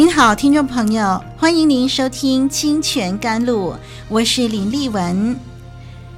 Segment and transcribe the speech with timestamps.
[0.00, 3.72] 您好，听众朋友，欢迎您收听《清泉甘露》，
[4.08, 5.36] 我是林丽文。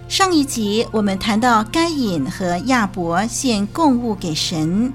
[0.06, 4.92] 上一集我们谈到该隐和亚伯献供物给神，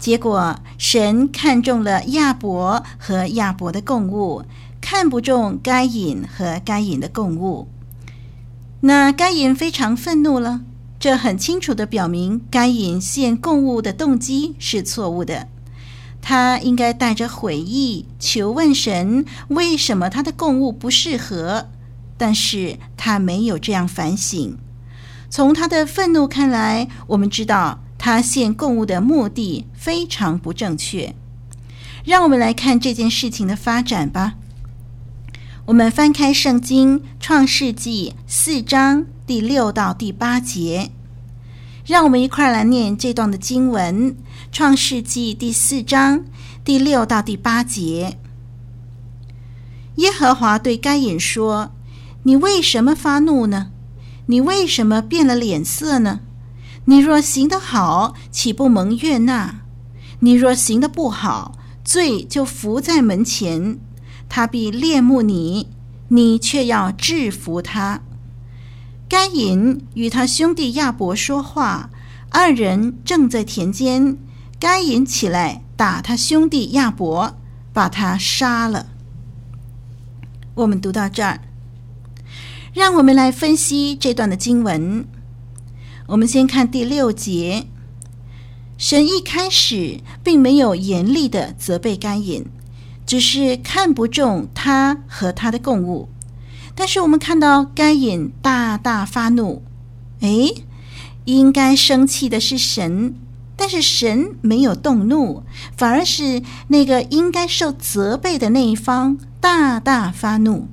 [0.00, 4.42] 结果神看中了亚伯和亚伯的供物，
[4.80, 7.68] 看不中该隐和该隐的供物。
[8.80, 10.62] 那该隐非常愤怒了，
[10.98, 15.46] 这很清楚地表明该隐献供物的动机是错误的。
[16.26, 21.66] 他应该带着悔意求问神，为什么他的供物不适合？
[22.16, 24.56] 但是他没有这样反省。
[25.28, 31.14] 从他的愤怒看来，我们知道他献供物的目的非常不正确。
[32.06, 34.36] 让我们来看这件事情的发展吧。
[35.66, 40.90] 我们翻开圣经《创世纪》四章第六到第八节，
[41.84, 44.16] 让我们一块来念这段的经文。
[44.54, 46.26] 创世纪第四章
[46.64, 48.18] 第六到第八节，
[49.96, 51.72] 耶和华对该隐说
[52.22, 53.72] ：“你为什么发怒呢？
[54.26, 56.20] 你为什么变了脸色呢？
[56.84, 59.62] 你若行得好，岂不蒙悦纳？
[60.20, 63.80] 你若行得不好，罪就伏在门前，
[64.28, 65.66] 他必恋慕你，
[66.06, 68.02] 你却要制服他。”
[69.10, 71.90] 该隐与他兄弟亚伯说话，
[72.30, 74.16] 二人正在田间。
[74.58, 77.36] 该隐起来打他兄弟亚伯，
[77.72, 78.86] 把他杀了。
[80.54, 81.40] 我们读到这儿，
[82.72, 85.04] 让我们来分析这段的经文。
[86.06, 87.66] 我们先看第六节，
[88.78, 92.46] 神一开始并没有严厉的责备该隐，
[93.04, 96.08] 只是看不中他和他的供物。
[96.74, 99.62] 但是我们看到该隐大大发怒，
[100.20, 100.64] 诶，
[101.24, 103.14] 应该生气的是神。
[103.56, 105.44] 但是神没有动怒，
[105.76, 110.68] 反而是那个应该受责备的那一方大大发怒。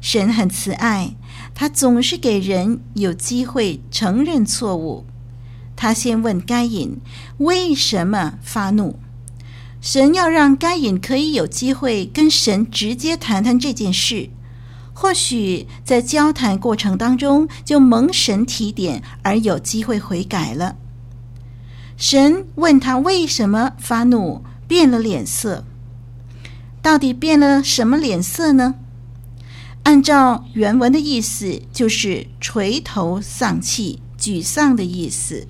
[0.00, 1.16] 神很慈爱，
[1.54, 5.04] 他总是给人有机会承认错误。
[5.76, 6.98] 他先问该隐
[7.38, 8.98] 为什么发怒，
[9.80, 14.30] 神要让该隐可以有机会跟神直接谈谈这件事。
[14.92, 20.74] 或许在交谈过程当中就蒙神提点，而有机会悔改了。
[21.98, 25.64] 神问他为什么发怒，变了脸色？
[26.80, 28.76] 到底变了什么脸色呢？
[29.82, 35.48] 按照原文的意思，就是垂头丧气、沮丧的意思。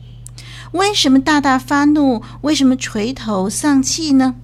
[0.73, 2.23] 为什么大大发怒？
[2.41, 4.37] 为什么垂头丧气呢？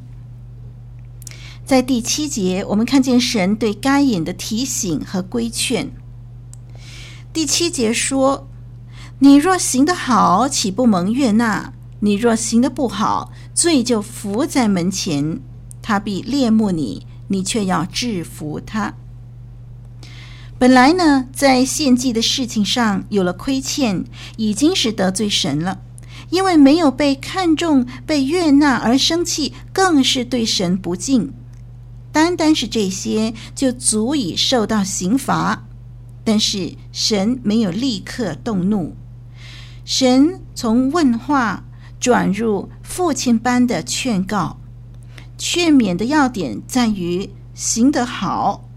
[1.65, 5.91] 在第七节，我们看见神对该隐的提醒和规劝。
[7.33, 8.47] 第七节说
[9.21, 11.73] ：“你若行得好，岂不蒙悦纳？”
[12.05, 15.41] 你若行得不好，罪就伏在门前，
[15.81, 18.93] 他必恋慕你，你却要制服他。
[20.59, 24.05] 本来呢，在献祭的事情上有了亏欠，
[24.37, 25.81] 已经是得罪神了，
[26.29, 31.33] 因为没有被看重、被悦纳而生气，更是对神不敬。
[32.13, 35.65] 单单是这些，就足以受到刑罚。
[36.23, 38.95] 但是神没有立刻动怒，
[39.87, 41.64] 神从问话。
[42.05, 44.59] 转入父亲般的劝告，
[45.39, 48.69] 劝勉的要点在于行得好。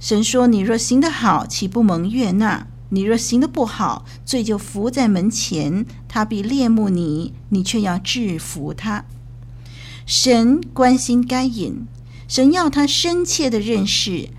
[0.00, 2.66] 神说：“你若行得好，岂不蒙悦纳？
[2.88, 9.04] 你若行得不好，罪就伏在门前，他必恋慕你，你却要制服他。
[10.06, 11.86] 神关心该隐，
[12.26, 14.30] 神要他深切的认识，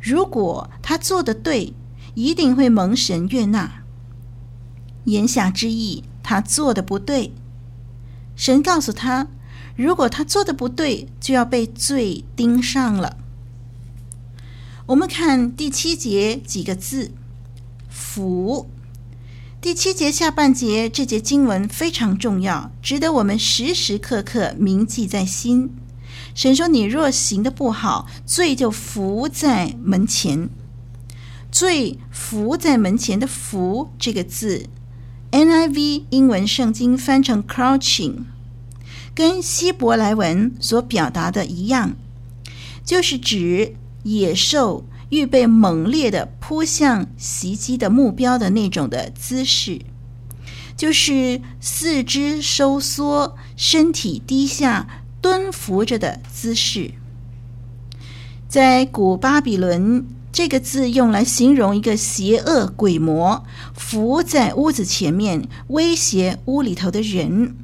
[0.00, 1.74] 如果他做得对，
[2.14, 3.82] 一定会蒙神悦纳。
[5.06, 7.32] 言下之意，他做的不对。
[8.36, 9.28] 神告诉他，
[9.74, 13.16] 如果他做的不对，就要被罪盯上了。
[14.86, 17.10] 我们看第七节几个字
[17.90, 18.68] ，“伏”。
[19.60, 25.70] 第七节下半节这节经文非常重要，值得我们时时刻刻铭记在心。
[26.34, 30.48] 神说：“你若行得不好，罪就伏在门前。
[31.50, 34.68] 罪伏在门前的‘伏’这个字。”
[35.36, 38.20] NIV 英文圣经翻成 crouching，
[39.14, 41.94] 跟希伯来文所表达的一样，
[42.82, 43.74] 就是指
[44.04, 49.82] 野兽预备猛烈的扑向袭击的目标的那种的姿势，
[50.74, 56.92] 就是四肢收缩、身体低下、蹲伏着的姿势。
[58.48, 60.06] 在古巴比伦。
[60.36, 63.42] 这个字用来形容一个邪恶鬼魔
[63.72, 67.54] 伏在屋子前面威胁屋里头的人，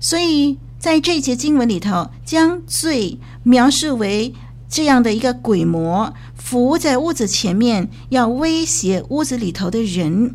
[0.00, 4.32] 所以在这节经文里头，将罪描述为
[4.70, 10.34] 这样的一个鬼魔伏在屋子前面，要威胁屋子里头的人，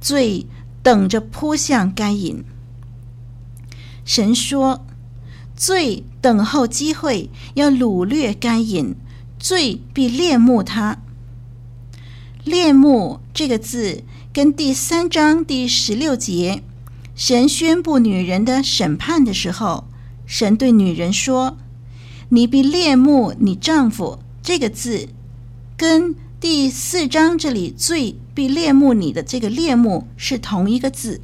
[0.00, 0.46] 罪
[0.84, 2.44] 等着扑向该隐。
[4.04, 4.86] 神说，
[5.56, 8.94] 罪等候机会要掳掠该隐。
[9.44, 10.96] 罪必恋慕他。
[12.44, 14.02] 恋慕这个字，
[14.32, 16.62] 跟第三章第十六节
[17.14, 19.84] 神宣布女人的审判的时候，
[20.24, 21.58] 神对女人说
[22.30, 25.10] ：“你必恋慕你丈夫。”这个字，
[25.76, 31.20] 跟第四章这里罪必恋慕你的这个恋慕是同一个字。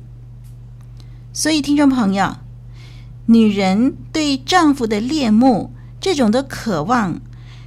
[1.33, 2.37] 所以，听众朋友，
[3.25, 7.19] 女人对丈夫的恋慕，这种的渴望。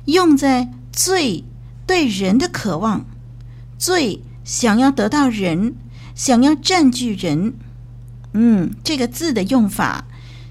[0.06, 1.46] 用在罪
[1.88, 3.06] 对人的渴望，
[3.78, 5.76] 罪想要得到人，
[6.14, 7.54] 想要占据人，
[8.34, 10.06] 嗯，这个字的用法，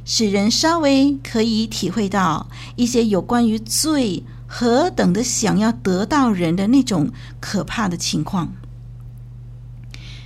[0.06, 8.54] 使人稍微可以体会到一些有关于罪何等的想要得到人的那种可怕的情况。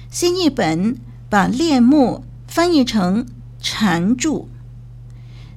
[0.09, 0.99] 新译本
[1.29, 3.27] 把恋慕翻译成
[3.61, 4.49] 缠住。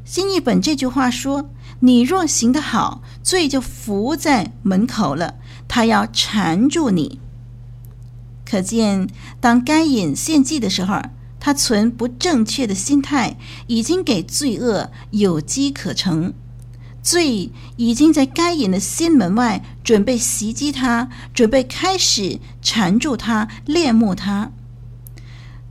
[0.04, 1.52] 新译本这句话说。
[1.82, 5.36] 你若行得好，罪就伏在门口了，
[5.68, 7.20] 他要缠住你。
[8.44, 9.08] 可见，
[9.40, 11.00] 当该隐献祭的时候，
[11.40, 13.38] 他存不正确的心态，
[13.68, 16.34] 已经给罪恶有机可乘。
[17.04, 24.52] 罪已经在该隐的心门外准备袭击他，准备开始缠住他、恋慕他。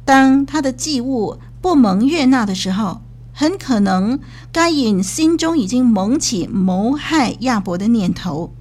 [0.04, 3.02] 当他的祭物不蒙悦纳的时候，
[3.40, 4.18] 很可能，
[4.50, 8.52] 该隐心中已经萌起谋害亚伯的念头。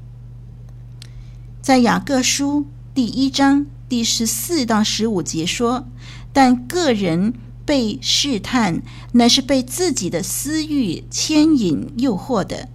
[1.64, 5.88] 在雅各书第一章第十四到十五节说
[6.32, 7.34] ：“但个人
[7.66, 8.84] 被试探，
[9.14, 12.70] 乃是被自己的私欲牵引诱惑的。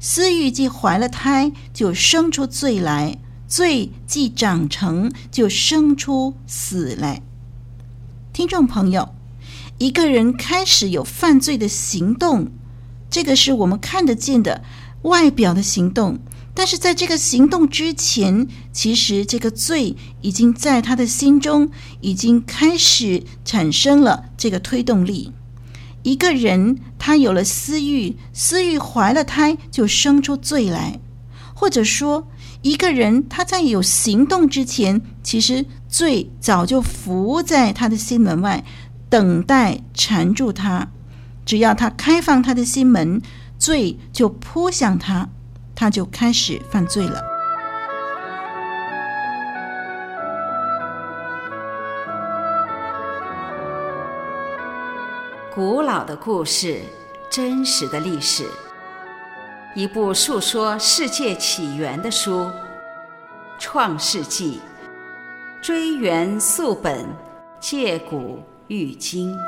[0.00, 7.20] 私欲既怀了胎，就生出罪来；罪既长成，就生出死来。”
[8.32, 9.15] 听众朋友。
[9.78, 12.50] 一个人开始有犯罪的行动，
[13.10, 14.62] 这个是我们看得见的
[15.02, 16.18] 外表的行动。
[16.54, 25.32] 但是在这个行动之前，其实这个罪已经在他的心中已经开始产生了这个推动力。
[26.02, 30.98] 一个人他有了私欲，私欲怀了胎，就生出罪来；
[31.52, 32.26] 或者说，
[32.62, 38.64] 一个人他在有行动之前，其实罪早就伏在他的心门外。
[39.08, 40.88] 等待缠住他，
[41.44, 43.22] 只要他开放他的心门，
[43.58, 45.28] 罪就扑向他，
[45.74, 47.22] 他就开始犯罪了。
[55.54, 56.82] 古老的故事，
[57.30, 58.44] 真实的历史，
[59.74, 62.40] 一部述说世界起源的书，
[63.58, 64.60] 《创世纪》，
[65.64, 67.06] 追源溯本，
[67.58, 68.42] 借古。
[68.68, 69.38] 玉京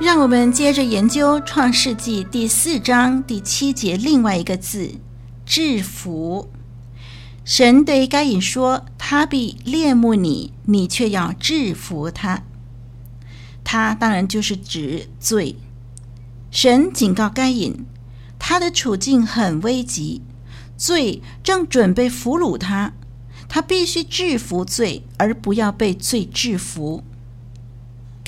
[0.00, 4.92] 让我们接着研究《创世纪》第四章第七节另外一个字
[5.44, 6.48] “制服”。
[7.44, 12.44] 神对该隐说：“他必恋慕你，你却要制服他。”
[13.64, 15.56] 他当然就是指罪。
[16.52, 17.84] 神警告该隐，
[18.38, 20.22] 他的处境很危急，
[20.76, 22.92] 罪正准备俘虏他，
[23.48, 27.02] 他必须制服罪，而不要被罪制服。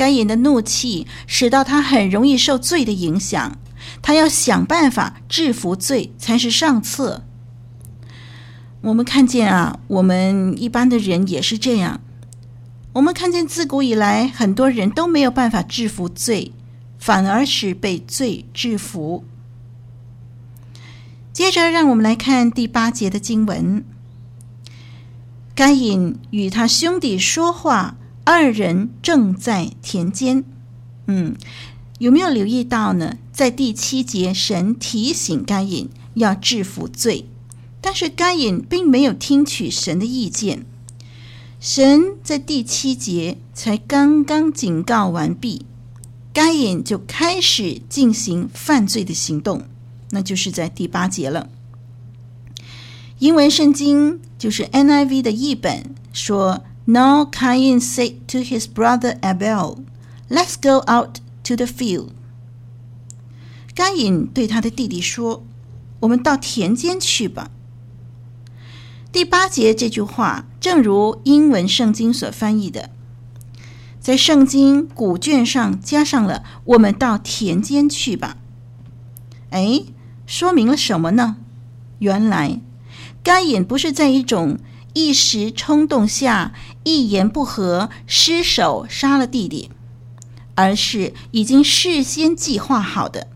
[0.00, 3.59] 该隐的怒气使到他很容易受罪的影响，
[4.00, 7.25] 他要想办法制服罪才是上策。
[8.80, 12.00] 我们看见啊，我们一般的人也是这样。
[12.95, 16.52] 我们看见自古以来，很多人都没有办法制服罪，
[16.99, 19.25] 反而是被罪制服。
[21.30, 23.85] 接着，让我们来看第八节的经文：
[25.54, 27.99] 该隐与他兄弟说话，
[28.32, 30.44] 二人正在田间。
[31.08, 31.34] 嗯，
[31.99, 33.16] 有没有留意到呢？
[33.32, 37.26] 在第七节，神提醒该隐要制服罪，
[37.80, 40.64] 但是该隐并没有听取神的意见。
[41.58, 45.66] 神在第七节才刚刚警告完毕，
[46.32, 49.64] 该隐就开始进行犯罪的行动，
[50.10, 51.49] 那就是在第八节了。
[53.18, 59.85] 英文圣经就是 NIV 的译本说：“Now Cain said to his brother Abel,
[60.28, 62.09] Let's go out to the field。”
[63.75, 65.44] 该隐对他的弟弟说
[66.00, 67.50] ：“我们到田间去吧。”
[69.12, 72.90] 第八节这句话，正如英文圣经所翻译的，
[74.00, 78.37] 在圣经古卷上加上了“我们到田间去吧”。
[79.50, 79.85] 哎，
[80.26, 81.37] 说明了什么呢？
[82.00, 82.61] 原来
[83.23, 84.59] 该隐不是在一种
[84.92, 86.52] 一时冲动下
[86.85, 89.70] 一言不合失手杀了弟弟，
[90.54, 93.28] 而是已经事先计划好的。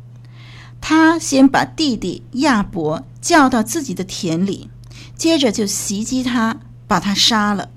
[0.80, 4.70] 他先把弟弟亚伯叫到自己的田里。
[5.16, 6.58] 接着就袭击他，
[6.88, 7.70] 把他杀了。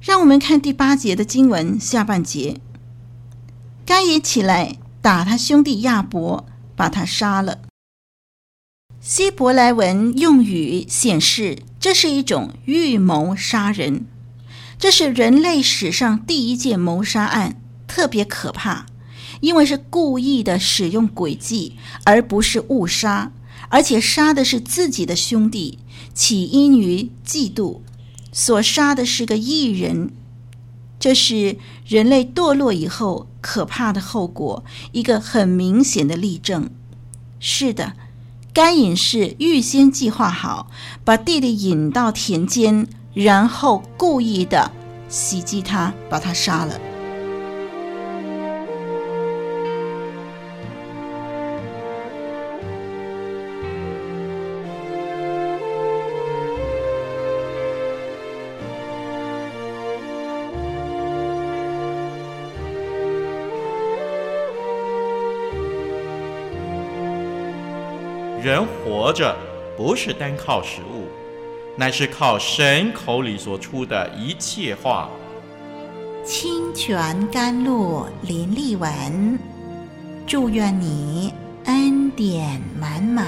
[0.00, 2.60] 让我们看第八节的经文下半节。
[3.84, 7.67] 该隐起来打他兄弟亚伯，把他杀了。
[9.00, 14.06] 希伯来文用语显示，这是一种预谋杀人，
[14.76, 18.86] 这是人类史上第一件谋杀案，特别可怕，
[19.40, 23.32] 因为是故意的使用诡计，而不是误杀。
[23.70, 25.78] 而且杀的是自己的兄弟，
[26.14, 27.80] 起因于嫉妒，
[28.32, 30.10] 所杀的是个异人，
[30.98, 36.70] 这是人类堕落以后可怕的后果，一个很明显的例证。
[37.38, 37.92] 是的，
[38.58, 40.66] 该隐是预先计划好，
[41.04, 44.72] 把弟弟引到田间，然后故意的
[45.08, 46.74] 袭击他，把他杀了。
[68.48, 69.36] 人活着
[69.76, 71.04] 不是单靠食物，
[71.76, 75.10] 乃是靠神口里所出的一切话。
[76.24, 79.38] 清泉甘露林立文，
[80.26, 81.34] 祝愿你
[81.66, 83.26] 恩典满满。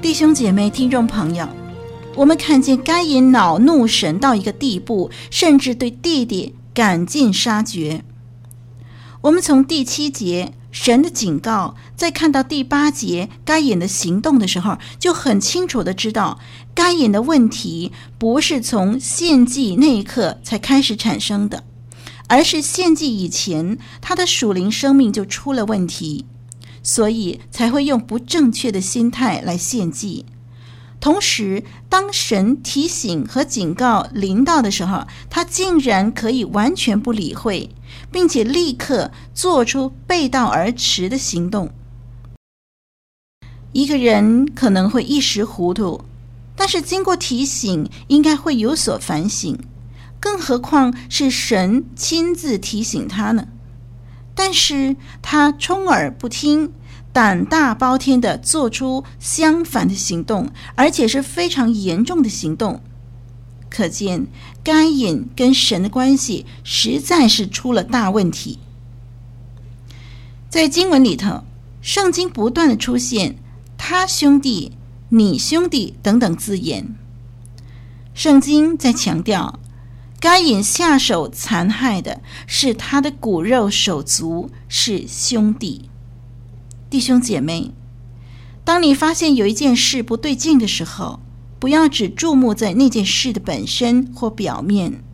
[0.00, 1.57] 弟兄姐妹、听众朋友。
[2.18, 8.02] 我们看见该隐恼怒神到一个地步，甚至对弟弟赶尽杀绝。
[9.20, 16.40] 我们从第七节神的警告，再看到第八节该隐的行动的时候，就很清楚的知道，
[16.74, 21.62] 该隐的问题不是从献祭那一刻才开始产生的，
[22.26, 26.26] 而是献祭以前他的属灵生命就出了问题，
[26.82, 30.26] 所以才会用不正确的心态来献祭。
[31.00, 37.70] 同时，当神提醒和警告临到的时候，他竟然可以完全不理会，
[38.10, 41.70] 并且立刻做出背道而驰的行动。
[43.72, 46.04] 一个人可能会一时糊涂，
[46.56, 49.56] 但是经过提醒，应该会有所反省。
[50.18, 53.46] 更何况是神亲自提醒他呢？
[54.34, 56.72] 但是他充耳不听。
[57.12, 62.80] 胆大包天的做出相反的行动，而且是非常严重的行动，
[63.68, 64.26] 可见
[64.62, 68.58] 该隐跟神的关系实在是出了大问题。
[70.48, 71.44] 在经文里头，
[71.80, 73.36] 圣经不断的出现
[73.76, 74.72] “他兄弟
[75.10, 76.94] ”“你兄弟”等等字眼。
[78.14, 79.58] 圣经在强调，
[80.20, 85.88] 该隐下手残害的是他的骨肉手足，是兄弟。
[86.90, 87.72] 弟兄姐妹，
[88.64, 91.20] 当你发现有一件事不对劲的时候，
[91.58, 95.04] 不要只注目在那件事的本身或表面。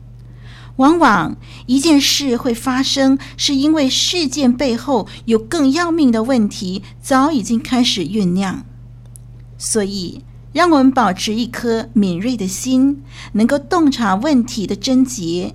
[0.76, 8.64] 往往一件事会发生，是因为事件背后有更要命的问题早已经开始酝酿。
[9.58, 13.02] 所以，让我们保持一颗敏锐的心，
[13.32, 15.54] 能够洞察问题的症结，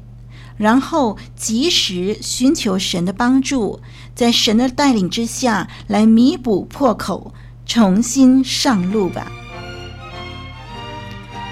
[0.60, 3.80] 然后及时寻求神的帮助，
[4.14, 7.34] 在神的带领之下来弥补破口，
[7.66, 9.32] 重新上路吧。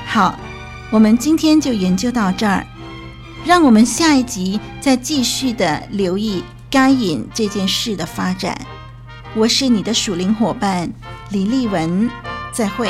[0.06, 0.38] 好，
[0.92, 2.68] 我们今天就研究到这儿。
[3.46, 8.60] 让我们下一集再继续的留意该隐这件事的发展。
[9.34, 10.92] 我是你的属灵伙伴
[11.30, 12.10] 李丽文，
[12.52, 12.90] 再会。